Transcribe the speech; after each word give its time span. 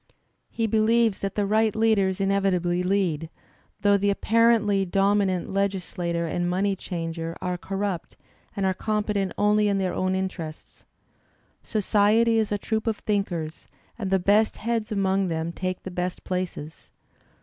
He 0.49 0.65
believes 0.65 1.19
that 1.19 1.35
the 1.35 1.45
right 1.45 1.75
leaders 1.75 2.19
inevitably 2.19 2.81
lead, 2.81 3.29
though 3.81 3.97
the 3.97 4.09
apparently 4.09 4.83
dominant 4.83 5.53
legislator 5.53 6.25
and 6.25 6.49
money 6.49 6.75
changer 6.75 7.37
are 7.39 7.55
corrupt 7.55 8.17
and 8.55 8.65
are 8.65 8.73
competent 8.73 9.31
only 9.37 9.67
in 9.67 9.77
their 9.77 9.93
own 9.93 10.15
interests. 10.15 10.85
^'Society 11.63 12.37
is 12.37 12.51
a 12.51 12.57
troop 12.57 12.87
of 12.87 12.97
thinkers, 12.97 13.67
and 13.95 14.09
the 14.09 14.17
best 14.17 14.57
heads 14.57 14.91
among 14.91 15.27
them 15.27 15.51
take 15.51 15.83
the 15.83 15.91
best 15.91 16.23
places." 16.23 16.89